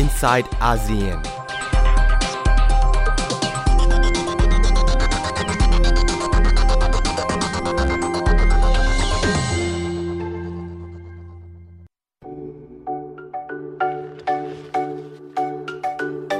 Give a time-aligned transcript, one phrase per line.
[0.00, 1.22] inside ASEAN.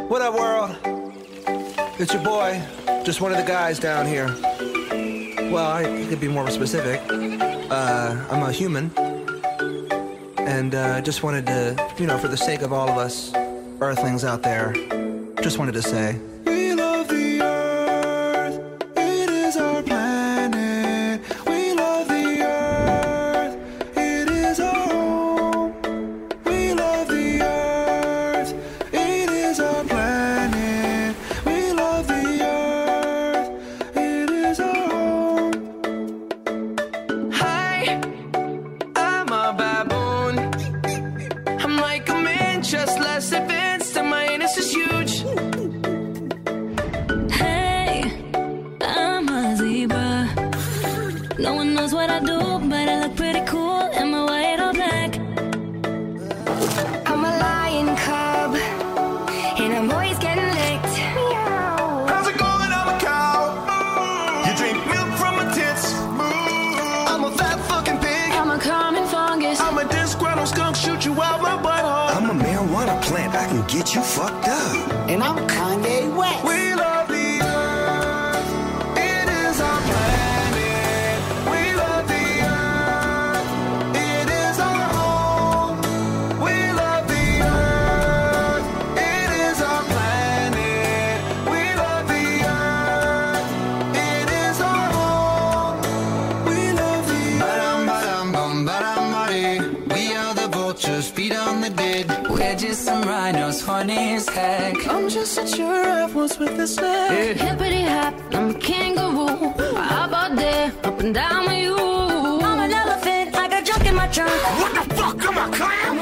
[0.08, 0.74] What up, world?
[1.98, 2.62] It's your boy,
[3.04, 4.28] just one of the guys down here.
[5.52, 7.02] Well, I could be more specific.
[7.70, 8.90] Uh, I'm a human.
[10.38, 13.32] And uh, just wanted to, you know, for the sake of all of us
[13.80, 14.72] earthlings out there,
[15.42, 16.18] just wanted to say.
[106.30, 107.36] Giraffe once with a snack.
[107.36, 109.52] Hippity hop, I'm a kangaroo.
[109.74, 110.84] How about that?
[110.84, 111.76] Up and down with you.
[111.76, 114.30] I'm an elephant, I got junk in my trunk.
[114.60, 115.28] What the fuck?
[115.28, 115.98] I'm a clown.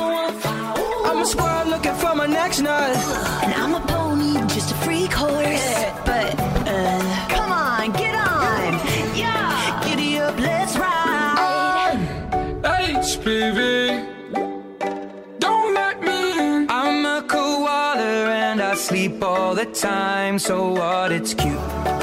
[1.06, 2.96] I'm a squirrel looking for my next nut.
[3.42, 5.44] And I'm a pony, just a freak horse.
[5.44, 6.04] Yeah.
[6.04, 6.38] But,
[6.68, 8.72] uh, come on, get on.
[9.16, 11.98] Yeah, giddy up, let's ride.
[12.62, 14.17] HPV.
[18.88, 20.38] Sleep all the time.
[20.38, 21.12] So what?
[21.12, 21.97] It's cute.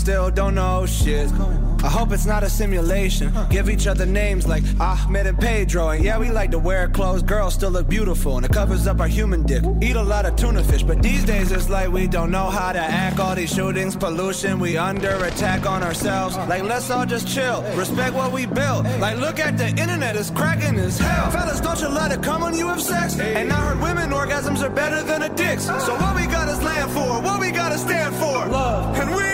[0.00, 1.30] Still don't know shit.
[1.82, 3.32] I hope it's not a simulation.
[3.50, 5.90] Give each other names like Ahmed and Pedro.
[5.90, 7.22] And yeah, we like to wear clothes.
[7.22, 9.62] Girls still look beautiful and it covers up our human dick.
[9.82, 12.72] Eat a lot of tuna fish, but these days it's like we don't know how
[12.72, 13.20] to act.
[13.20, 16.36] All these shootings, pollution, we under attack on ourselves.
[16.48, 17.62] Like, let's all just chill.
[17.76, 18.84] Respect what we built.
[19.00, 21.30] Like, look at the internet, it's cracking as hell.
[21.30, 23.18] Fellas, don't you let it come when you have sex?
[23.18, 25.66] And I heard women orgasms are better than a dick's.
[25.66, 28.46] So what we got is land for, what we gotta stand for.
[28.46, 28.98] Love.
[28.98, 29.29] And we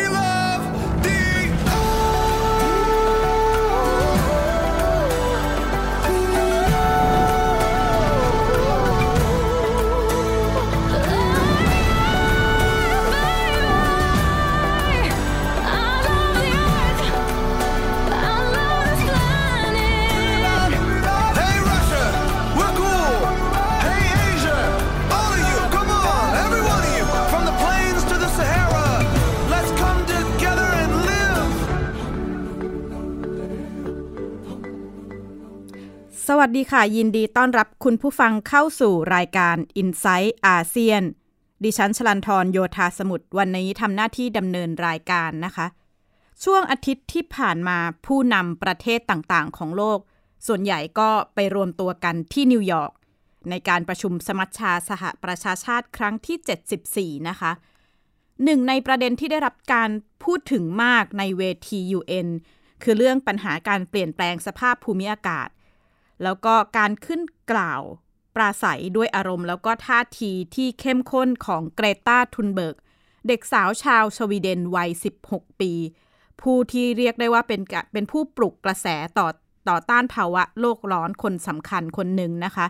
[36.49, 41.03] วัสดีค่ะ ยินดีต้อนรับคุณผู้ฟังเข้าสู่รายการ Insight อาเซียน
[41.65, 45.67] ดิฉันชลันทรโยธาสมุทรวันนี้ทำหน้าที่ดำเนินรายการนะคะ
[46.45, 49.99] ช่วงอาทิตย์ที่ผ่านมาผู้นำประเทศต่างๆ ของโลก
[50.47, 52.93] ส่วนใหญ่ก็ไปรวมตัวกันที่นิวยอร์ก
[53.51, 57.53] ในการประชุมสมัชชาสหประชาชาติครั้งที่ 74 นะคะ
[58.45, 59.91] หนึ่งในประเด็นที่ได้รับการ
[60.25, 62.29] พูดถึงมากในเวที UN
[62.83, 65.49] คือเรื่องปัญหาการเปลี่ยนแปลงสภาพภูมิอากาศ
[66.23, 67.83] แล้วก็การขึ้นกล่าว
[68.35, 72.77] ปราศัยด้วยอารมณ์ แล้วก็ท่าทีที่เข้มข้นของเกรตาทุนเบิร์ก
[73.29, 74.91] เด็กสาวชาวสวีเดนวัย
[75.25, 75.73] 16 ปี
[76.41, 77.61] ผู้ที่เรียกได้ว่าเป็น
[77.93, 78.87] เป็นผู้ปลุกกระแส
[79.19, 79.29] ต่อ
[79.69, 82.67] ต่อต้านภาวะโลกร้อนคนสำคัญคนหนึ่งนะคะ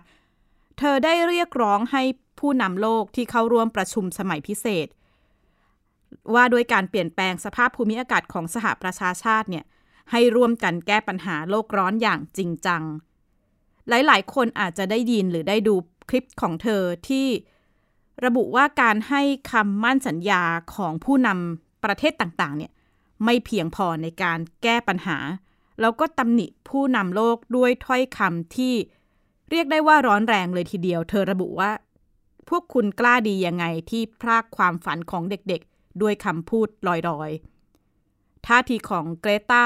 [0.79, 2.03] เธอได้เรียกร้องให้
[2.41, 4.87] ผู้นำโลกที่เข้าร่วมประชุมสมัยพิเศษ
[6.35, 9.65] ว่าด้วยการเปลี่ยนแปลงสภาพภูมิอากาศของสหประชาชาติเนี่ย
[10.11, 12.83] ให้ร่วมกันแก้ปัญหาโลกร้อนอย่างจริงจัง
[13.89, 15.75] หลาย ๆ คนอาจจะได้ยินหรือได้ดู
[16.09, 17.27] คลิปของเธอที่
[18.25, 19.23] ระบุว่าการให้
[19.53, 20.43] คำมั่นสัญญา
[20.75, 22.73] ของผู้นำประเทศต่าง ๆ เนี่ย
[23.25, 25.19] ไม่เพียงพอในการแก้ปัญหา
[25.81, 28.75] แล้วก็ตำหนิผู้นำโลกด้วยถ้อยคำที่
[29.51, 31.71] เรียกได้ว่าร้อนแรงเลยทีเดียว เธอระบุว่า
[32.49, 36.91] พวกคุณกล้าดียังไงที่พรากความฝันของเด็กๆ ด้วยคำพูดล
[37.21, 39.65] อยๆ ท่าทีของเกรตา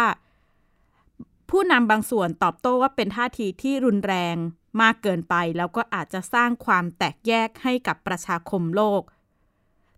[1.50, 4.36] ผู้นำบางส่วนตอบโต้ว่าเป็นท่าทีที่รุนแรง
[4.80, 9.02] มากเกินไป แล้วก็อาจจะสร้างความแตกแยกให้กับประชาคมโลก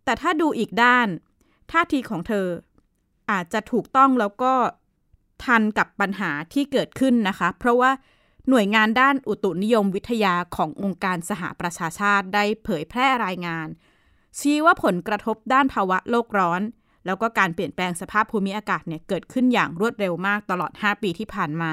[0.05, 1.09] แต่ถ้าดูอีกด้าน
[1.73, 2.47] ท่าทีของเธอ
[3.31, 4.55] อาจจะถูกต้องแล้วก็
[5.45, 7.91] ทันกับปัญหาที่เกิดขึ้นนะคะ เพราะว่า
[8.49, 13.69] หน่วยงานด้านอุตุนิยมวิทยาขององค์การสหประชาชาติได้เผยแพร่รายงาน
[14.39, 16.63] ชี้ว่าผลกระทบด้านภาวะโลกร้อน
[17.07, 21.73] แล้วก็การเปลี่ยนแปลงสภาพภูมิอากาศเนี่ยเกิดขึ้นอย่างรวดเร็วมากตลอด 5 ปีที่ผ่านมา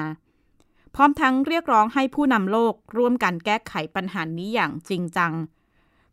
[0.94, 5.32] พร้อมทั้งเรียกร้องให้ผู้นำโลกร่วมกันแก้ไขปัญหานี้อย่างจริงจัง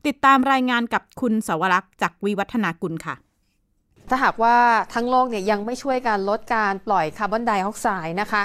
[0.05, 3.15] ติดตามรายงานกับคุณสวรักษ์จากวิวัฒนากุลค่ะ
[4.09, 4.55] ถ้าหากว่า
[4.93, 8.41] ทั้งโลกเนี่ยยังไม่ช่วยการลดการปล่อยคาร์บอนไดออกไซด์นะคะ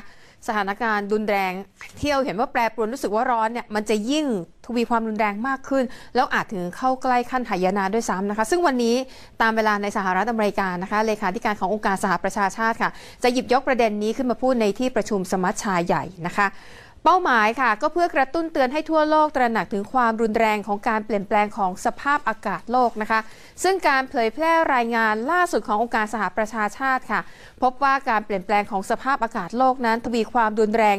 [0.46, 1.52] สถานการณ์ดุนแรง
[1.98, 4.26] ที่เราเห็นว่าแปรปรวนรู้สึกว่าร้อนเนี่ยมันจะยิ่ง
[4.66, 5.84] ทวีความรุนแรงมากขึ้น
[6.14, 8.94] แล้วอาจถึงเข้าใกล้ขั้นหายนะด้วยซ้ำนะคะ ซึ่งวันนี้
[9.42, 12.90] ตามเวลาในสหรัฐอเมริกานะคะเลขาธิการขององค์การสหประชาชาติค่ะ
[13.22, 16.46] จะหยิบยกประเด็นนี้ขึ้นมาพูดในที่ประชุมสมัชชาใหญ่นะคะ
[17.04, 23.20] เป้าหมายค่ะ ก็เพื่อกระตุ้นเตือนให้ทั่วโลกตระหนักถึงความรุนแรงของการเปลี่ยนแปลงของสภาพอากาศโลกนะคะ
[23.62, 27.20] ซึ่งการเผยแพร่รายงานล่าสุดขององค์การสหประชาชาติค่ะ
[27.62, 30.96] พบว่าการเปลี่ยนแปลงของสภาพอากาศโลกนั้น ทวีความรุนแรง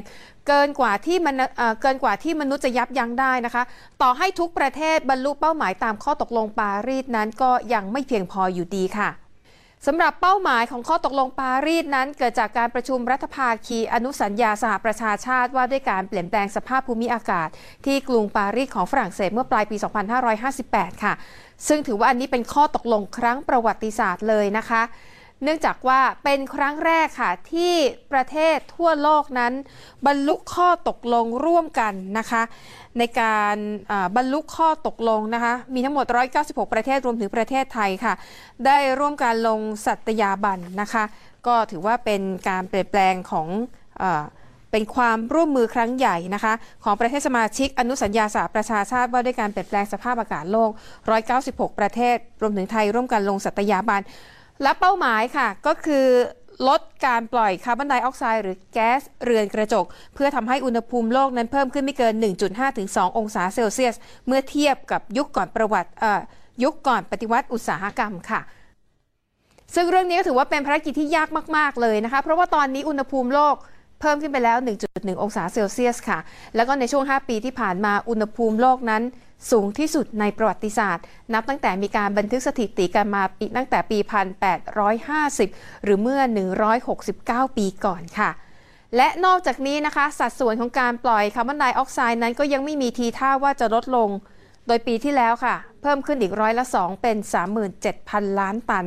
[0.48, 3.64] เกินกว่าที่มันเอ่อเกินกว่าที่มนุษย์จะยับยั้งได้นะคะ
[4.02, 9.23] ต่อให้ทุกประเทศบรรลุเป้าหมายตามข้อตกลงปารีสนั้นก็ยังไม่เพียงพออยู่ดีค่ะ
[9.88, 17.50] สำหรับเป้าหมายของข้อตกลงปารีสนั้น เกิดจากการประชุมรัฐภาคีอนุสัญญาสหประชาชาติว่าด้วยการเปลี่ยนแปลงสภาพภูมิอากาศ
[17.86, 19.76] ที่กรุงปารีสของฝรั่งเศสเมื่อปลายปี
[20.40, 21.14] 2558 ค่ะ
[21.68, 24.82] ซึ่งถือว่าอันนี้เป็นข้อตกลงครั้งประวัติศาสตร์เลยนะคะ
[25.44, 27.74] เนื่องจากว่าเป็นครั้งแรกค่ะที่
[28.12, 29.54] ประเทศทั่วโลกนั้น
[30.08, 32.42] บรรลุข้อตกลงร่วมกันนะคะ
[32.98, 33.56] ในการ
[34.16, 36.06] บรรลุข้อตกลงนะคะ มีทั้งหมด
[36.40, 38.14] 196 ประเทศรวมถึงประเทศไทยค่ะ
[38.66, 41.04] ได้ร่วมการลงสัตยาบันนะคะ
[41.48, 43.48] ก็ถือว่าเป็นการเปลี่ยนแปลงของ
[44.02, 44.06] อ
[44.72, 46.54] เป็นความร่วมมือครั้งใหญ่นะคะ
[46.84, 50.70] ของประเทศสมาชิกอนุสัญญาสหประชาชาติว่าด้วยการเปลี่ยนแปลงสภาพอากาศโลก
[51.24, 54.02] 196 ประเทศ รวมถึงไทยร่วมกันลงสัตยาบัน
[54.64, 56.08] และเป้าหมายค่ะก็คือ
[56.68, 62.14] ลดการปล่อยคาร์บอนไดออกไซด์หรือแก๊สเรือนกระจก เพื่อทำให้อุณหภูมิโลกนั้นเพิ่มขึ้นไม่เกิน
[62.46, 63.96] 1.5 ถึง 2 องศาเซลเซียส
[64.28, 65.90] เมื่อเทียบกับยุคก่อนประวัติ
[66.64, 68.42] ยุคก่อนปฏิวัติอุตสาหกรรมค่ะ
[69.76, 73.56] ซึ่งเรื่องนี้ก็ถือว่าเป็นภารกิจที่ยากมาก ๆ เลยนะคะ เพราะว่าตอนนี้อุณหภูมิโลก
[74.02, 74.58] เพิ่มขึ้นไปแล้ว
[74.90, 76.20] 1.1 องศาเซลเซียสค่ะ
[76.56, 79.04] แล้วก็ในช่วง 5 ปีที่ผ่านมาอุณหภูมิโลกนั้น
[79.52, 81.04] สูงที่สุดในประวัติศาสตร์
[81.34, 83.98] นับตั้งแต่มีการบันทึกสถิติกันมาปีตั้งแต่ปี
[84.92, 86.22] 1850 หรือเมื่อ
[86.90, 88.30] 169 ปีก่อนค่ะ
[88.98, 94.10] และนอกจากนี้นะคะ สัดส่วนของการปล่อยคาร์บอนไดออกไซด์นั้นก็ยังไม่มีทีท่าว่าจะลดลง
[94.68, 97.18] โดยปีที่แล้วค่ะ เพิ่มขึ้นอีกร้อยละ 2 เป็น
[97.78, 98.86] 37,000 ล้านตัน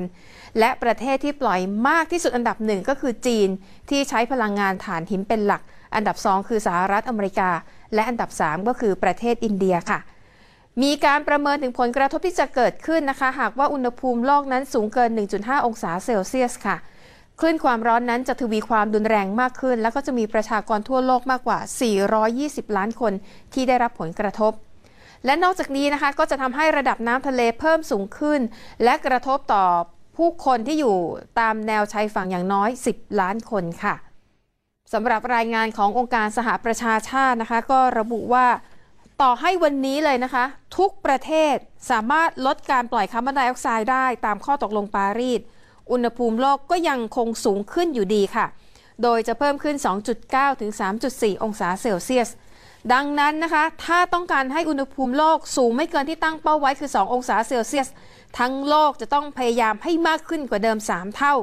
[0.58, 3.48] และประเทศที่ปล่อยมากที่สุดอันดับหนึ่งก็คือจีน
[3.90, 5.62] ที่ใช้พลังงานถ่านหินเป็นหลัก
[5.94, 7.50] อันดับ 2 คือสหรัฐอเมริกา
[7.94, 9.98] และอันดับ 3 ก็คือประเทศอินเดียค่ะ
[10.82, 16.76] มีการประเมินถึงผลกระทบที่จะเกิดขึ้นนะคะ หากว่าอุณหภูมิโลกนั้นสูงเกิน 1.5 องศาเซลเซียสค่ะ
[17.40, 21.58] คลื่นความร้อนนั้นจะทวีความรุนแรงมากขึ้น แล้วก็จะมีประชากรทั่วโลกมากกว่า
[22.18, 23.12] 420 ล้านคน
[23.54, 24.52] ที่ได้รับผลกระทบ
[25.24, 28.40] และนอกจากนี้นะคะ ก็จะทำให้ระดับน้ำทะเลเพิ่มสูงขึ้น
[28.84, 29.64] และกระทบต่อ
[30.16, 30.96] ผู้คนที่อยู่
[31.40, 33.94] ตามแนวชายฝั่งอย่างน้อย 10 ล้านคนค่ะ
[34.92, 38.46] สำหรับรายงานขององค์การสหประชาชาตินะคะ ก็ระบุว่า
[39.22, 40.44] ต่อให้วันนี้เลยนะคะ
[40.76, 41.54] ทุกประเทศ
[41.90, 45.40] สามารถลดการปล่อยคาร์บอนไดออกไซด์ได้ตามข้อตกลงปารีส
[45.90, 48.46] อุณหภูมิโลกก็ยังคงสูงขึ้นอยู่ดีค่ะ
[49.02, 49.76] โดยจะเพิ่มขึ้น
[50.18, 50.72] 2.9 ถึง
[51.06, 52.28] 3.4 องศาเซลเซียส
[52.92, 57.88] ดังนั้นนะคะ ถ้าต้องการให้อุณหภูมิโลกสูงไม่เกินที่ตั้งเป้าไว้คือ 2 องศาเซลเซียส
[58.38, 61.34] ทั้งโลกจะต้องพยายามให้มากขึ้นกว่าเดิม 3 เท่า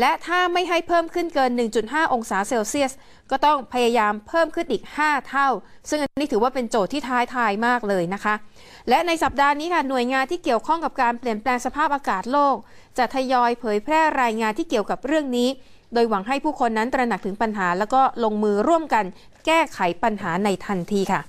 [0.00, 1.50] และถ้าไม่ให้เพิ่มขึ้นเกิน
[1.82, 2.92] 1.5 องศาเซลเซียส
[3.30, 5.48] ก็ต้องพยายามเพิ่มขึ้นอีก 5 เท่า
[5.88, 8.34] ซึ่งอันนี้ถือว่าเป็นโจทย์ที่ท้ายทายมากเลยนะคะ
[8.88, 12.56] และในสัปดาห์นี้ค่ะหน่วยงานที่เกี่ยวข้องกับการเปลี่ยนแปลงสภาพอากาศโลก
[12.98, 15.48] จะทยอยเผยแพร่รายงานที่เกี่ยวกับเรื่องนี้
[15.94, 19.04] โดยหวังให้ผู้คนนั้นตระหนักถึงปัญหา แล้วก็ลงมือร่วมกัน
[19.46, 21.20] แก้ไขปัญหาในทันทีค่ะ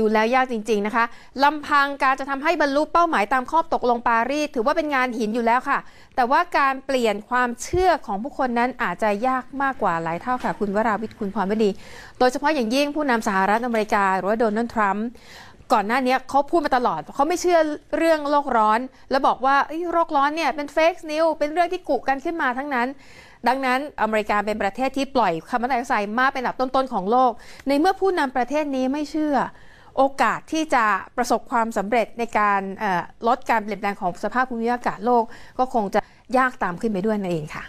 [0.00, 1.04] ดูแล้วยากจริง ๆนะคะ
[1.44, 5.78] ลำพังการจะทำให้บรรลุเป้าหมายตามข้อตกลงปารีสถือว่าเป็นงานหินอยู่แล้วค่ะ
[6.16, 11.70] แต่ว่าการเปลี่ยนความเชื่อของผู้คนนั้นอาจจะยากมากกว่าหลายเท่าค่ะ คุณวราวิทย์คุณพรวดี
[12.18, 15.06] โดยเฉพาะอย่างยิ่งผู้นำสหรัฐอเมริกา หรือว่าโดนัลด์ทรัมป์
[15.72, 17.58] ก่อนหน้านี้เขาพูดมาตลอดเขาไม่เชื่อ
[17.96, 22.88] เรื่องโลกร้อน แล้วบอกว่าเอ้โลกร้อนเนี่ยเป็น fake news เป็นเรื่องที่กุกันขึ้นมาทั้งนั้น
[23.48, 27.32] ดังนั้นอเมริกาเป็นประเทศที่ปล่อยคาร์บอนไดออกไซด์มากเป็นอันดับต้นๆของโลก
[27.68, 29.36] ในเมื่อผู้นำประเทศนี้ไม่เชื่อ
[29.96, 30.84] โอกาสที่จะ
[31.16, 32.60] ประสบความสำเร็จในการ
[33.28, 35.24] ลดการเปลี่ยนแปลงของสภาพภูมิอากาศโลก
[35.58, 36.00] ก็คงจะ
[36.38, 37.64] ยากตามขึ้นไปด้วยนั่นเองค่ะ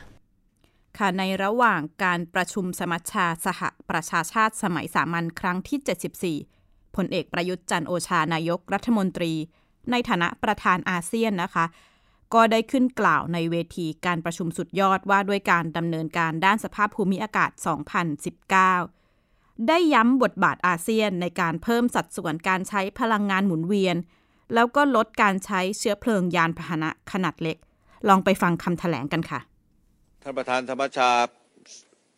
[0.97, 9.33] ค่ะในระหว่างการประชุมสมัชชาสหประชาชาติสมัยสามัญครั้งที่ 74พลเอกประยุทธ์จันโอชานายกรัฐมนตรี
[9.91, 11.65] ในฐานะประธานอาเซียนนะคะ
[12.33, 17.51] ก็ได้ขึ้นกล่าวในเวทีการประชุมสุดยอดว่าด้วยการดำเนินการด้านสภาพภูมิอากาศ
[18.87, 18.96] 2019
[19.67, 23.95] ได้ย้ำบทบาทอาเซียนในการเพิ่มสัดส่วนการใช้พลังงานหมุนเวียน
[24.53, 27.57] แล้วก็ลดการใช้เชื้อเพลิงยานพาหนะขนาดเล็ก
[28.07, 29.39] ลองไปฟังคำแถลงกันค่ะ
[30.21, 31.11] ท่านประธานธรรมชา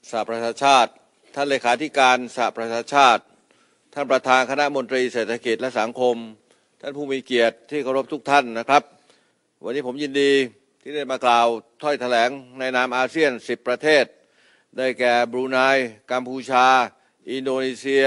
[0.09, 0.91] สหประชาชาติ
[1.35, 3.23] ท่านเลขาธิการสหประชาชาติ
[3.93, 6.15] ท่านประธานคณะมนตรีเศรษฐกิจและสังคม
[6.81, 8.83] ท่านผู้มีเกียรติที่เคารพทุกท่านนะครับ
[9.63, 10.31] วันนี้ผมยินดี
[10.81, 11.47] ที่ได้มากล่าว
[11.81, 12.29] ถ้อยแถลง
[12.59, 14.05] ในนามอาเซียน 10 ประเทศ
[14.77, 15.57] ได้แก่บรูไน
[16.11, 16.65] กัมพูชา
[17.27, 18.05] อินโดนีเซีย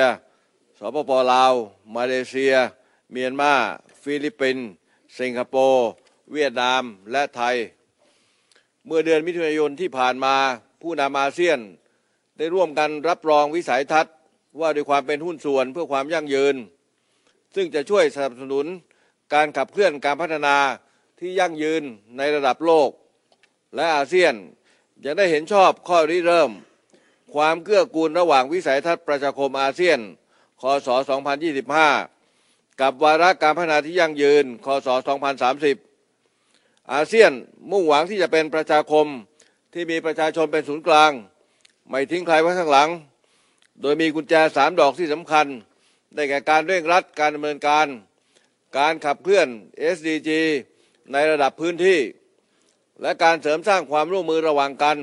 [0.79, 1.55] สปปลาว
[1.97, 2.55] มาเลเซีย
[3.13, 3.53] เมียนมา
[4.03, 4.67] ฟิลิปปินส์
[5.19, 5.89] สิงคโปร์
[6.33, 7.57] เวียดนาม และไทย
[8.87, 10.37] เมื่อเดือนมิถุนายนที่ผ่านมา
[10.83, 11.59] ผู้นำอาเซียน
[12.39, 14.15] ได้ร่วมกันรับรองวิสัยทัศน์
[14.61, 16.57] ว่าด้วยความเป็นหุ้นส่วนเพื่อความยั่งยืน
[17.55, 18.67] ซึ่งจะช่วยสนับสนุน
[19.35, 20.57] การขับเคลื่อนการพัฒนา
[21.19, 21.83] ที่ยั่งยืน
[22.17, 22.91] ในระดับโลก
[23.75, 24.35] และอาเซียน
[25.05, 26.51] ยังได้เห็นชอบข้อริเริ่ม
[27.35, 29.99] ความเกื้อกูลระหว่างวิสัยทัศน์ประชาคมอาเซียน
[30.61, 30.89] คศ
[32.05, 34.89] 2025 กับวาระการพัฒนาที่ยั่งยืน คศ
[36.09, 37.31] 2030 อาเซียน
[37.71, 39.07] มุ่งหวังที่จะเป็นประชาคม
[39.73, 41.11] ที่มีประชาชนเป็นศูนย์กลาง
[41.89, 42.89] ไม่ทิ้งใครไว้ข้างหลัง
[43.81, 45.47] โดยมีกุญแจสามดอกที่สำคัญ
[46.15, 47.87] ได้แก่การเร่งรัดการดำเนินการ
[48.79, 49.49] การขับเคลื่อน
[49.95, 50.31] SDG
[51.13, 52.01] ในระดับพื้นที่
[53.03, 54.99] และการเสริมสร้างความร่วมมือระหว่างกัน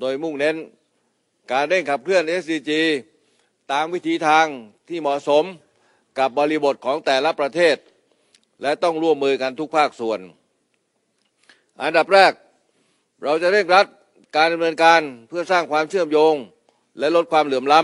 [0.00, 0.56] โดยมุ่งเน้น
[1.52, 2.70] การเร่งขับเคลื่อน SDG
[3.72, 4.46] ตามวิธีทาง
[4.88, 5.44] ที่เหมาะสม
[6.18, 7.76] กับบริบทของแต่ละประเทศ
[8.62, 10.20] และต้องร่วมมือกันทุกภาคส่วน
[11.82, 12.32] อันดับแรก
[13.22, 13.86] เราจะเร่งรัด
[14.36, 16.34] การดำเนินการเพื่อสร้างความเชื่อมโยง
[16.98, 17.80] และลดความเหลื่อมล้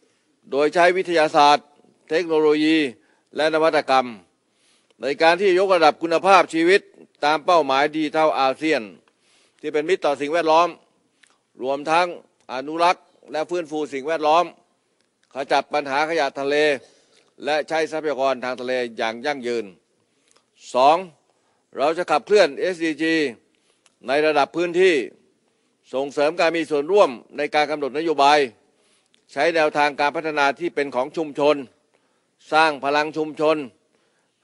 [0.00, 1.66] ำโดยใช้วิทยาศาสตร์
[2.10, 2.76] เทคโนโลยี
[3.36, 4.08] และนวัตกรรม
[5.00, 6.80] ในการที่ยกระดับคุณภาพชีวิต
[7.24, 8.82] ตามเป้าหมายดีเท่าอาเซียน
[9.60, 10.68] ที่เป็นมิตรต่อสิ่งแวดล้อม
[11.62, 12.06] รวมทั้ง
[12.52, 14.44] อนุรักษ์ และฟื้นฟูสิ่งแวดล้อม
[15.34, 16.56] ขจัดปัญหาขยะทะเล
[17.44, 19.64] และใช้ทรัพยากรทางทะเลอย่างยั่งยืน
[20.90, 21.76] 2.
[21.76, 23.04] เราจะขับเคลื่อน SDG
[24.08, 24.94] ในระดับพื้นที่
[25.94, 28.38] ส่งเสริมการมีส่วนร่วมในการกำหนดนโยบาย
[29.32, 31.56] ใช้แนวทางการพัฒนาที่เป็นของชุมชน
[32.52, 33.56] สร้างพลังชุมชน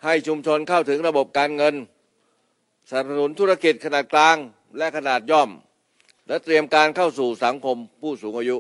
[0.04, 1.74] ให้ชุมชนเข้าถึงระบบการเงิน
[2.88, 4.36] สนับสนุนธุรกิจขนาดกลาง
[4.78, 5.50] และขนาดย่อม
[6.28, 8.56] และเตรียมการเข้าสู่สังคมผู้สูงอายุ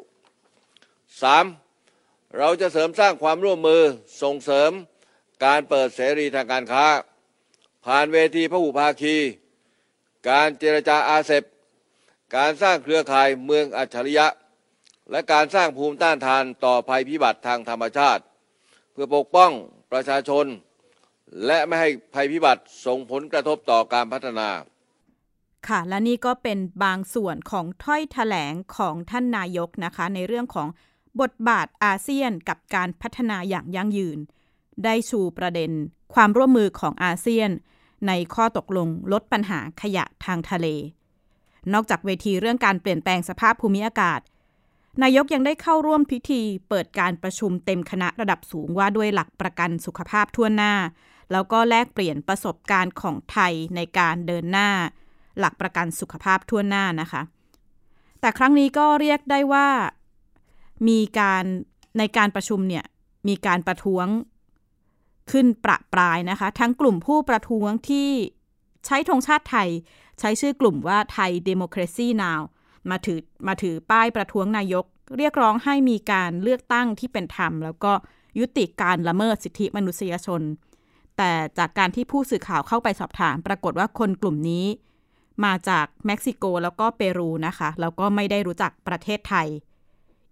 [1.12, 2.38] 3.
[2.38, 3.82] เราจะเสริมสร้างความร่วมมือ
[4.22, 4.70] ส่งเสริม
[5.44, 6.86] การเปิดเสรีทางการค้า
[7.84, 9.16] ผ่านเวทีพหุภาคี
[10.30, 11.44] การเจรจาอาเซบ
[12.36, 14.26] การสร้างเครือข่ายเมืองอัจฉริยะ
[15.10, 18.22] และการสร้างภูมิต้านทานต่อภัยพิบัติทางธรรมชาติ
[18.92, 19.50] เพื่อปกป้อง
[19.92, 20.46] ประชาชน
[21.46, 24.48] และไม่ให้ภัยพิบัติส่งผลกระทบต่อการพัฒนา
[25.68, 30.68] ค่ะและนี่ก็เป็นบางส่วนของถ้อยแถลงของท่านนายกนะคะ ในเรื่องของ
[31.20, 34.18] บทบาทอาเซียนกับการพัฒนาอย่างยั่งยืน
[34.84, 35.70] ได้ชูประเด็น
[36.14, 37.50] ความร่วมมือของอาเซียน
[38.06, 40.66] ในข้อตกลงลดปัญหาขยะทางทะเล
[41.72, 44.20] นอกจากเวทีเรื่องการเปลี่ยนแปลงสภาพภูมิอากาศ
[45.02, 50.74] นายกยังได้เข้าร่วมพิธีเปิดการประชุมเต็มคณะระดับสูงว่าด้วยหลักประกันสุขภาพทั่วหน้า
[51.32, 54.68] แล้วก็แลกเปลี่ยนประสบการณ์ของไทยในการเดินหน้า
[55.38, 57.22] หลักประกันสุขภาพทั่วหน้านะคะ
[58.20, 59.68] แต่ครั้งนี้ก็เรียกได้ว่า
[60.88, 61.44] มีการ
[61.98, 62.84] ในการประชุมเนี่ย
[63.28, 64.06] มีการประท้วง
[65.30, 68.08] ขึ้นประปรายนะคะ ทั้งกลุ่มผู้ประท้วงที่
[68.86, 69.68] ใช้ธงชาติไทย
[70.20, 72.40] ใช้ชื่อกลุ่มว่าไทย Democracy Now
[72.90, 74.84] มาถือมาถือป้ายประท้วงนายก
[75.16, 77.92] เรียกร้องให้มีการเลือกตั้งที่เป็นธรรม แล้วก็
[78.38, 80.42] ยุติการละเมิดสิทธิมนุษยชน
[81.16, 84.66] แต่จากการที่ผู้สื่อข่าวเข้าไปสอบถาม ปรากฏว่าคนกลุ่มนี้
[85.44, 89.48] มาจากเม็กซิโกแล้วก็เปรูนะคะแล้วก็ไม่ได้รู้จักประเทศไทย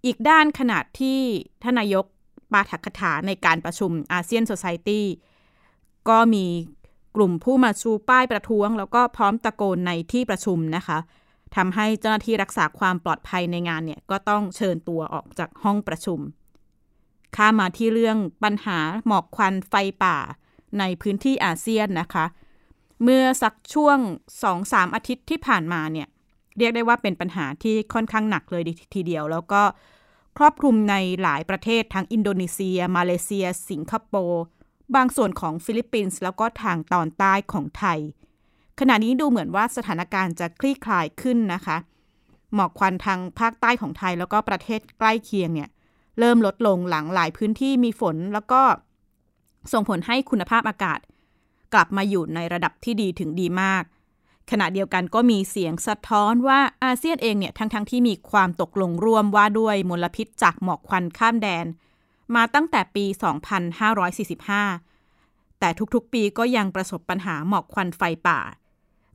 [0.04, 1.20] อีกด้านขนาดที่
[1.62, 2.06] ท่านนายก
[2.52, 5.06] ปาฐกถาในการประชุมอาเซียนโซไซตี้
[6.08, 6.46] ก็มี
[7.16, 10.98] กลุ่มผู้มาชูป้ายประท้วง แล้วก็พร้อมตะโกนในที่ประชุมนะคะ
[11.56, 16.20] ทำให้เจ้าหน้าที่รักษาความปลอดภัยในงานเนี่ยก็ต้องเชิญตัวออกจากห้องประชุม
[17.36, 20.16] ข้ามาที่เรื่องปัญหาหมอกควันไฟป่า
[20.78, 22.24] ในพื้นที่อาเซียนนะคะ
[23.02, 23.98] เมื่อสักช่วง
[24.46, 26.08] 2-3 อาทิตย์ที่ผ่านมาเนี่ย
[26.58, 28.62] เรียกได้ว่าเป็นปัญหาที่ค่อนข้างหนักเลย
[28.94, 29.62] ทีเดียว แล้วก็
[30.38, 34.42] ครอบคลุมในหลายประเทศทั้งอินโดนีเซีย มาเลเซีย สิงคโปร์
[34.94, 37.98] บางส่วนของฟิลิปปินส์แล้วก็ทางตอนใต้ของไทย
[38.80, 41.76] ขณะนี้ดูเหมือนว่าสถานการณ์จะคลี่คลายขึ้นนะคะ
[42.54, 45.70] หมอกควันทางภาคใต้ของไทยแล้วก็ประเทศใกล้เคียงเนี่ย
[46.18, 48.62] เริ่มลดลงหลังหลายพื้นที่มีฝนแล้วก็
[49.72, 51.00] ส่งผลให้คุณภาพอากาศ
[51.74, 53.82] กลับมาอยู่ในระดับที่ดีถึงดีมาก
[54.50, 61.66] ขณะเดียวกันก็มีเสียงสะท้อนว่าอาเซียนเองเนี่ยทั้งๆทที่มีความตกลงร่วมว่าด้วยมลพิษจากหมอกควันข้ามแดน
[62.34, 63.04] มาตั้งแต่ปี
[64.72, 68.40] 2545 แต่ทุกๆปีก็ยังประสบปัญหาหมอกควันไฟป่า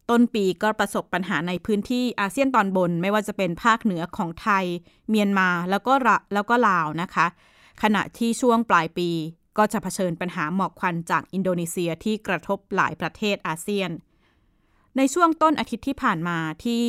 [0.10, 4.65] ต้นปีก็ประสบปัญหาในพื้นที่อาเซียนตอนบนไม่ว่าจะเป็นภาคเหนือของไทย
[5.10, 7.25] เมียนมาแล้วก็ระแล้วก็ลาวนะคะ
[7.84, 9.10] ขณะที่ช่วงปลายปี
[9.57, 13.89] ก็จะเผชิญปัญหาหมอกควันจากอินโดนีเซียที่กระทบหลายประเทศอาเซียน
[14.98, 16.84] ในช่วงต้นอาทิตย์ที่ผ่านมาที่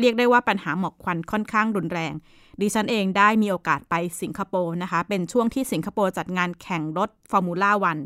[0.00, 2.12] เรียกได้ว่าปัญหาหมอกควันค่อนข้างรุนแรง
[2.60, 7.98] ดิฉันเองได้มีโอกาสไปสิงคโปร์นะคะ เป็นช่วงที่สิงคโปร์จัดงานแข่งรถฟอร์มูล่าวัน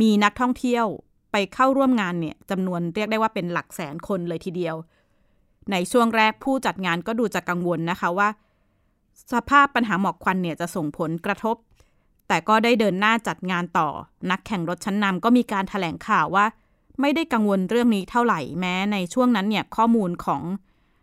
[0.00, 0.86] มีนักท่องเที่ยว
[1.32, 4.76] ไปเข้าร่วมงานเนี่ยจำนวนเรียกได้ว่าเป็นหลักแสนคนเลยทีเดียว
[5.72, 8.28] ในช่วงแรกผู้จัดงานก็ดูจะกังวลนะคะว่า
[9.32, 11.56] สภาพปัญหาหมอกควันเนี่ยจะส่งผลกระทบ
[12.28, 13.88] แต่ก็ได้เดินหน้าจัดงานต่อ
[14.30, 16.44] นักแข่งรถชั้นนำก็มีการถแถลงข่าวว่า
[17.00, 20.42] ไม่ได้กังวลเรื่องนี้เท่าไหร่แม้ในช่วงนั้นเนี่ยข้อมูลของ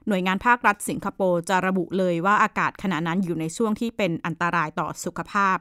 [0.08, 5.58] หน่วยงานภาครัฐสิงคโปร์จะระบุเลยว่าอากาศขณะนั้นอยู่ในช่วงที่เป็นอันตรายต่อสุขภาพ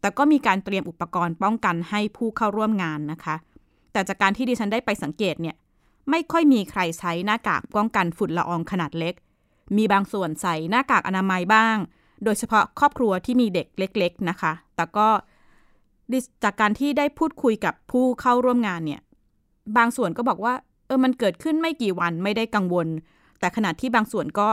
[0.00, 3.36] แต่ก็มีการเตรียมอุปกรณ์ป้องกันให้ผู้เข้าร่วมงานนะคะ
[3.92, 5.56] แต่จากการที่ดิฉันได้ไปสังเกตเนี่ย
[6.10, 9.14] ไม่ค่อยมีใครใช้หน้ากากป้องกันฝุ่นละอองขนาดเล็ก
[9.76, 11.76] มีบางส่วนใส่หน้ากากอนามัยบ้าง
[12.24, 15.08] โดยเฉพาะครอบครัวที่มีเด็กเล็ก ๆนะคะ แต่ก็
[16.44, 19.00] จากการที่ได้พูดคุยกับผู้เข้าร่วมงานเนี่ย
[19.76, 20.54] บางส่วนก็บอกว่า
[20.86, 22.88] เออมันเกิดขึ้นไม่กี่วันไม่ได้กังวล
[23.40, 24.48] แต่ขณะที่บางส่วนก็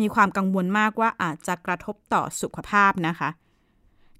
[0.00, 3.30] มีความกังวลมากว่าอาจจะกระทบต่อสุขภาพนะคะ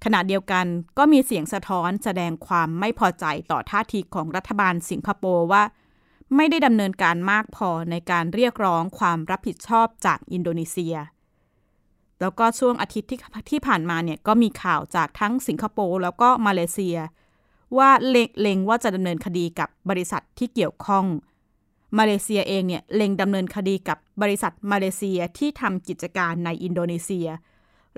[0.05, 0.66] ขณะเดียวกัน
[0.99, 5.62] ก็มีเสียงสะท้อนแสดงความไม่พอใจต่อท่าทีของรัฐบาลสิงคโปร์ว่า
[6.37, 10.97] ไม่ได้ดำเนินการมากพอในการเรียกร้องความรับผิดชอบจากอินโดนีเซีย
[12.21, 13.19] แล้วก็ช่วงอาทิตย์ที่
[13.51, 16.97] ที่ผ่านมาเนี่ยก็มีข่าวจากทั้งสิงคโปร์แล้วก็มาเลเซีย
[17.78, 21.06] ว่าเล็งว่าจะดำเนินคดีกับบริษัทที่เกี่ยวข้อง
[21.98, 27.28] มาเลเซียเองเนี่ยเล็งดำเนินคดีกับบริษัทมาเลเซียที่ทำกิจการในอินโดนีเซีย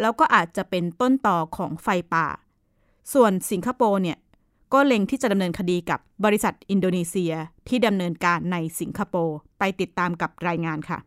[0.00, 2.26] แล้วก็อาจจะเป็นต้นต่อของไฟป่า
[3.12, 4.18] ส่วนสิงคโปร์เนี่ย
[4.72, 7.32] ก็เล็งที่จะดำเนินคดีกับบริษัทอินโดนีเซีย
[7.68, 10.98] ที่ดำเนินการในสิงคโปร์ไปติดตามกับรายงานค่ะ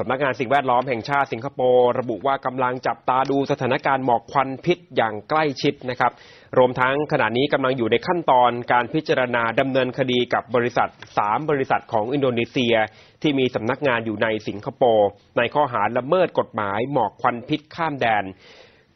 [0.00, 6.12] สำนักงานสิ่งแวดล้อมแห่งชาติสิงคโปร์ระบุว่ากำลังจับตาดูสถานการณ์หมอกควันพิษอย่างใกล้ชิดนะครับ
[6.58, 10.88] รวมทั้งขณะนี้กำลังอยู่ในขั้นตอนการพิจารณาดำเนินคดีกับบริษัท
[11.20, 12.74] 3 บริษัทของอินโดนีเซีย
[13.22, 18.24] ที่มีสำนักงานอยู่ในสิงคโปร์ในข้อหาละเมิดกฎหมายหมอกควันพิษข้ามแดน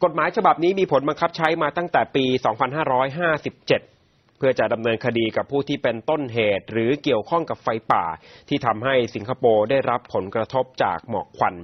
[0.03, 4.00] กฎหมายฉบับนี้มีผลบังคับใช้มาตั้งแต่ปี 2557
[4.41, 8.05] พื่อจะดำเนินคดีกับผู้ที่เป็นต้นเหตุ หรือเกี่ยวข้องกับไฟป่า
[8.49, 11.55] ที่ทำให้สิงคโปร์ได้รับผลกระทบจากหมอกควัน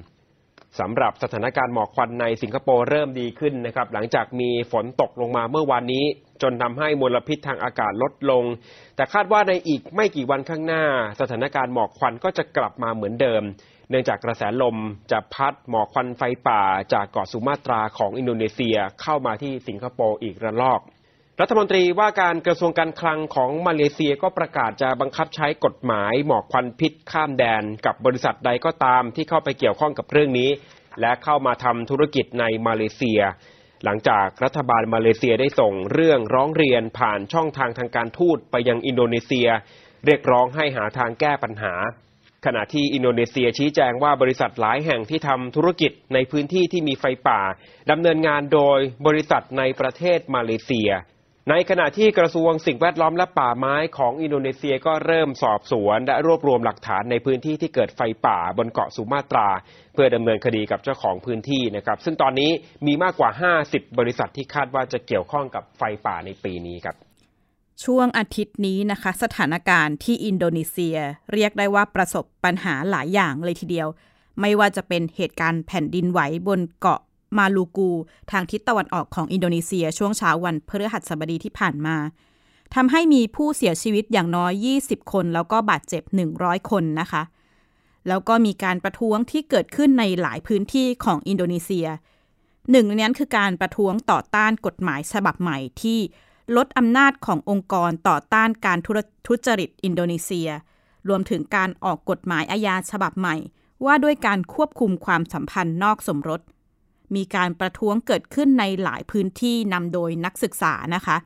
[0.79, 6.05] สำหรับสถานการณ์หมอกควันในสิงคโปร์เริ่มดีขึ้นนะครับ หลังจากมีฝนตกลงมาเมื่อวานนี้
[6.41, 8.43] จนทำให้มลพิษทางอากาศลดลง
[8.95, 10.83] แต่คาดว่าในอีกไม่กี่วันข้างหน้า
[11.19, 13.43] สถานการณ์หมอกควันก็จะกลับมาเหมือนเดิม
[13.89, 14.77] เนื่องจากกระแสลม
[15.11, 16.61] จะพัดหมอกควันไฟป่า
[16.93, 20.81] จากเกาะสุมาตราของอินโดนีเซียเข้ามาที่สิงคโปร์อีกระลอก
[21.41, 30.49] รัฐมนตรีว่าการกระทรวงการคลังของมาเลเซียก็ประกาศจะบังคับใช้กฎหมายหมอกควันพิษข้ามแดนกับบริษัทใดก็ตามที่เข้าไปเกี่ยวข้องกับเรื่องนี้
[31.01, 33.21] และเข้ามาทำธุรกิจในมาเลเซีย
[33.83, 39.47] หลังจากรัฐบาลมาเลเซียได้ส่งเรื่องร้องเรียนผ่านช่องทางทางการทูตไปยังอินโดนีเซีย
[40.05, 41.73] เรียกร้องให้หาทางแก้ปัญหา
[42.45, 47.41] ขณะที่อินโดนีเซียชี้แจงว่าบริษัทหลายแห่งที่ทำธุรกิจในพื้นที่ที่มีไฟป่า
[47.91, 50.91] ดำเนินงานโดยบริษัทในประเทศมาเลเซีย
[51.51, 59.47] ในขณะที่กระทรวงสิ่งแวดล้อมและป่าไม้ของอินโดนีเซียก็เริ่มสอบสวนและรวบรวมหลักฐานในพื้นที่ที่เกิดไฟป่าบนเกาะสุมาตรา
[59.93, 62.51] เพื่อดำเนินคดีกับเจ้าของพื้นที่นะครับซึ่งตอนนี้
[62.85, 63.29] มีมากกว่า
[63.65, 66.95] 50 บริษัทที่คาดว่าจะเกี่ยวข้องกับไฟป่าในปีนี้ครับ
[67.83, 70.97] ช่วงอาทิตย์นี้นะคะ สถานการณ์ที่อินโดนีเซีย
[71.33, 73.87] เรียกได้ว่าประสบปัญหาหลายอย่างเลยทีเดียว
[74.41, 77.01] ไม่ว่าจะเป็นเหตุการณ์แผ่นดินไหวบนเกาะ
[77.37, 77.91] มาลูกู
[78.31, 81.97] ทางทิศตะวันออกของอินโดนีเซียช่วงเช้าวันพฤหัสบดีที่ผ่านมา
[82.75, 86.03] ทำให้มีผู้เสียชีวิตอย่างน้อย 20 คน แล้วก็บาดเจ็บ
[86.37, 87.23] 100 คนนะคะ
[88.07, 91.87] แล้วก็มีการประท้วงที่เกิดขึ้นในหลายพื้นที่ของอินโดนีเซีย
[92.71, 95.99] หนึ่งในนั้นคือการประท้วงต่อต้านกฎหมายฉบับใหม่ที่
[96.57, 98.79] ลดอำนาจขององค์กรต่อต้านการ
[99.27, 100.49] ทุจริตอินโดนีเซีย
[101.07, 103.35] รวมถึงการออกกฎหมายอาญาฉบับใหม่
[103.85, 106.41] ว่าด้วยการควบคุมความสัมพันธ์นอกสมรส
[107.15, 111.17] มีการประท้วงเกิดขึ้นในหลายพื้นที่นำโดยนักศึกษานะคะ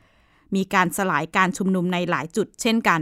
[0.56, 3.02] มีการสลายการชุมนุมในหลายจุดเช่นกัน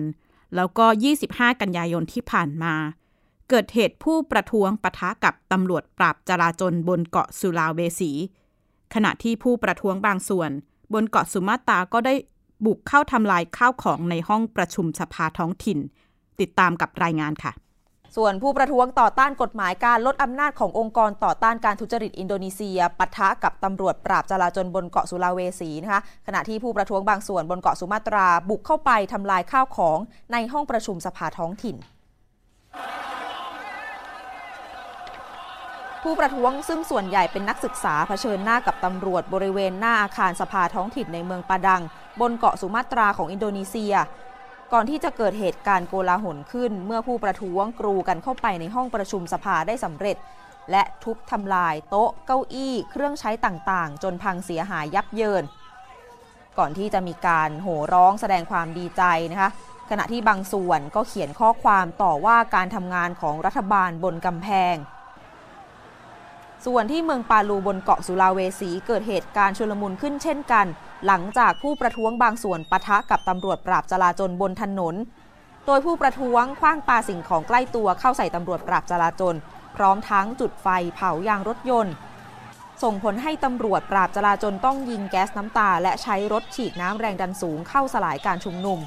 [0.55, 0.85] แล้วก็
[1.23, 2.73] 25 กันยายนที่ผ่านมา
[3.49, 8.11] เกิดเหตุผู้ประท้วงปะทะกับตำรวจปราบจราจนบนเกาะสุลาเวสี
[8.93, 10.51] ขณะที่ผู้ประท้วงบางส่วน
[10.93, 12.15] บนเกาะสุมาตราก็ได้
[12.65, 15.79] บุกเข้าทำลายข้าวของในห้องประชุมสภาท้องถิ่น
[16.39, 17.51] ติดตามกับรายงานค่ะ
[18.17, 29.97] ส่วนผู้ประท้วงต่อต้านกฎหมายการลดอำนาจขององค์กรต่อต้านการทุจริตอินโดนีเซียปะทะกับตำรวจปราบจลาจลบนเกาะสุลาเวสีนะคะขณะที่ผู้ประท้วงบางส่วนบนเกาะสุมาตราบุกเข้าไปทำลายข้าวของ
[30.31, 31.75] ในห้องประชุมสภาท้องถิ่น
[36.03, 41.81] ผู้ประท้วงซึ่งส่วนใหญ่เป็นนักศึกษาเผชิญหน้ากับตำรวจบริเวณหน้าอาคารสภาท้องถิ่นในเมืองปาดัง
[42.21, 43.93] บนเกาะสุมาตราของอินโดนีเซีย
[44.73, 50.17] ก่อนที่จะเกิดเหตุการณ์โกลาหลขึ้น เมื่อผู้ประท้วงกรูกันเข้าไปในห้องประชุมสภาได้สำเร็จ
[50.71, 55.43] และทุบทำลายโต๊ะเก้าอี้ เครื่องใช้ต่างๆ จนพังเสียหายยับเยิน
[56.57, 59.49] ก่อนที่จะมีการโห่ร้องแสดงความดีใจนะคะ
[59.89, 64.75] ขณะที่บางส่วนก็เขียนข้อความต่อว่าการทำงานของรัฐบาลบนกำแพง
[66.65, 70.65] ส่วนที่เมืองปาลูบนเกาะสุลาเวสีเกิดเหตุการณ์ชุลมุนขึ้นเช่นกัน
[71.05, 74.95] หลังจากผู้ประท้วงบางส่วนปะทะกับตำรวจปราบจลาจลบนถนน
[75.65, 79.35] โดยผู้ประท้วงคว้างปาสิ่งของใกล้ตัวเข้าใส่ตำรวจปราบจลาจล
[79.75, 81.93] พร้อมทั้งจุดไฟเผายางรถยนต์
[82.83, 88.79] ส่งผลให้ตำรวจปราบจลาจลต้องยิงแก๊สน้ำตา และใช้รถฉีดน้ำแรงดันสูงเข้าสลายการชุมนุม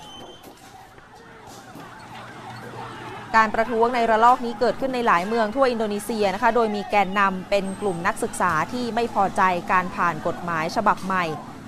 [3.36, 9.42] การประท้วงในระลอกนี้เกิดขึ้นในหลายเมืองทั่วอินโดนีเซียนะคะ โดยมีแกนนำเป็นกลุ่มนักศึกษาที่ไม่พอใจ
[9.72, 11.24] การผ่านกฎหมายฉบับใหม่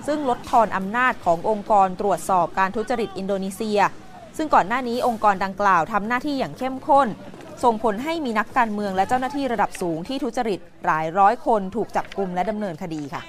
[0.06, 3.80] ซึ่งลดทอนอำนาจขององค์กรตรวจสอบการทุจริตอินโดนีเซีย
[4.36, 7.08] ซึ่งก่อนหน้านี้องค์กรดังกล่าวทำหน้าที่อย่างเข้มข้น
[7.64, 13.22] ส่งผลให้มีนักการเมืองและเจ้าหน้าที่ระดับสูงที่ทุจริตหลายร้อยคนถูกจับกลุ่มและดำเนินคดีค่ะ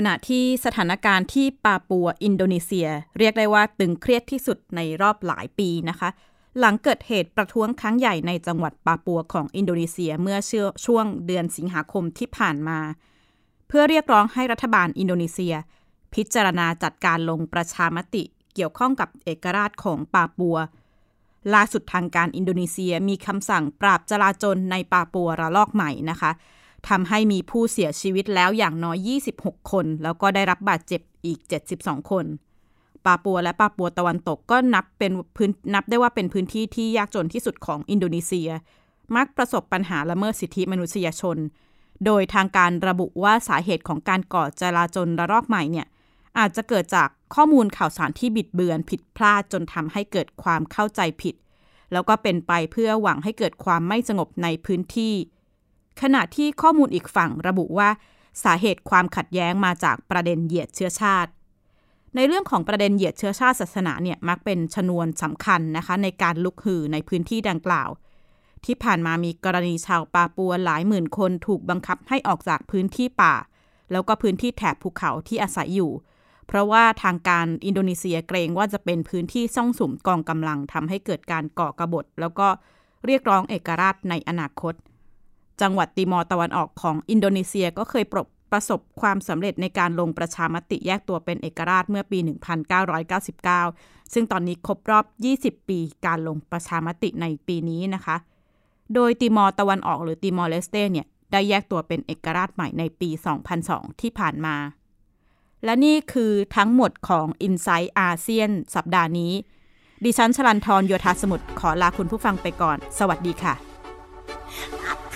[0.00, 6.08] ขณะที่สถานการณ์ที่ปาปัวอินโดนีเซีย เรียกได้ว่าตึงเครียดที่สุดในรอบหลายปีนะคะ
[6.58, 10.38] หลังเกิดเหตุประท้วงครั้งใหญ่ในจังหวัดปาปัวของอินโดนีเซียเมื่อ
[10.84, 12.78] ช่วงเดือนสิงหาคมที่ผ่านมา
[13.68, 15.54] เพื่อเรียกร้องให้รัฐบาลอินโดนีเซีย
[16.14, 20.56] พิจารณาจัดการลงประชามติเกี่ยวข้องกับเอกราชของปาปัว
[21.54, 26.32] ล่าสุดทางการอินโดนีเซียมีคำสั่งปราบจลาจลในปาปัวระลอกใหม่นะคะ
[26.88, 31.38] ทำให้มีผู้เสียชีวิตแล้วอย่างน้อย 26 คน แล้วก็ได้รับบาดเจ็บอีก
[31.74, 32.24] 72 คน
[33.04, 38.50] ปาปัวและปาปัวตะวันตกก็นับเป็นพื้นนับได้ว่าเป็นพื้นที่ที่ยากจนที่สุดของอินโดนีเซีย
[39.16, 41.36] มักประสบปัญหาละเมิดสิทธิมนุษยชน
[42.06, 45.86] โดยทางการระบุว่าสาเหตุของการก่อจลาจลระลอกใหม่เนี่ย
[46.38, 51.34] อาจจะเกิดจากข้อมูลข่าวสารที่บิดเบือนผิดพลาดจนทำให้เกิดความเข้าใจผิด
[51.92, 55.14] แล้วก็เป็นไปเพื่อหวังให้เกิดความไม่สงบในพื้นที่
[56.02, 57.88] ขณะที่ข้อมูลอีกฝั่งระบุว่า
[58.44, 61.30] สาเหตุความขัดแย้งมาจากประเด็นเหยียดเชื้อชาติ
[62.14, 67.90] ในเรื่องของประเด็นเหยียดเชื้อชาติศาสนาเนี่ยมักเป็นชนวนสำคัญนะคะในการลุกฮือในพื้นที่ดังกล่าว
[68.64, 73.34] ที่ผ่านมามีกรณีชาวปาปัวหลายหมื่นคนถูกบังคับให้ออกจากพื้นที่ป่า
[73.92, 75.92] แล้วก็พื้นที่แถบภูเขาที่อาศัยอยู่
[76.46, 82.48] เพราะว่าทางการอินโดนีเซียเกรงว่าจะเป็นพื้นที่ซ่องสุมกองกำลังทำให้เกิดการก่อกรบฏ แล้วก็
[83.06, 84.74] เรียกร้องเอกราชในอนาคต
[85.60, 92.18] จังหวัดติมอร์ตะวันออกของอินโดนีเซียก็เคยประประสบความสำเร็จในการลงประชามติแยกตัวเป็นเอกราชเมื่อปี
[93.16, 95.04] 1999 ซึ่งตอนนี้ครบรอบ
[95.58, 98.16] 20 ปีการลงประชามติในปีนี้นะคะ
[98.94, 103.10] โดยติมอร์ตะวันออกหรือติมอร์เลสเตเนี่ยได้แยกตัวเป็นเอกราชใหม่ในปี
[103.54, 104.56] 2002 ที่ผ่านมา
[105.64, 109.32] และนี่คือทั้งหมดของ i n s i ซต์อาเซียนสัปดาห์นี้
[110.04, 113.67] ดิฉันชลันทรโยธาสมุทรขอลาคุณผู้ฟังไปก่อน สวัสดีค่ะ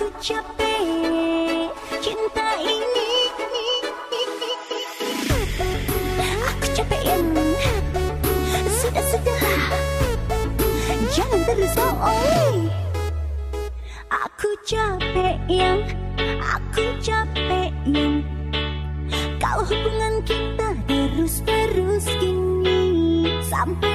[0.02, 1.70] Aku capek
[2.02, 3.10] cinta ini
[6.42, 7.16] Aku capek ya,
[8.82, 9.38] sudah sudah,
[11.06, 12.58] Jangan terus bohong
[14.10, 15.78] Aku capek yang
[16.50, 18.26] Aku capek yang
[19.38, 22.82] kau hubungan kita terus-terus gini.
[23.46, 23.91] Sampai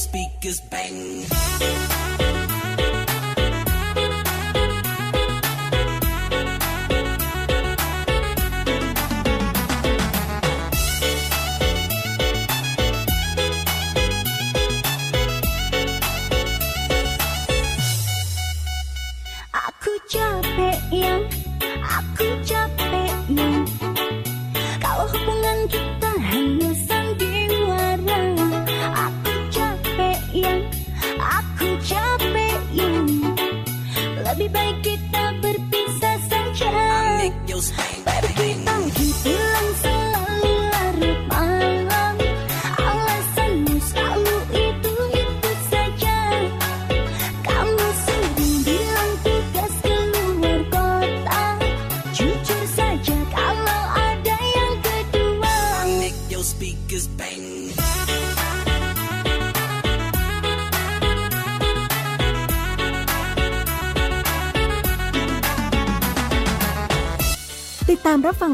[0.00, 2.19] speakers bang.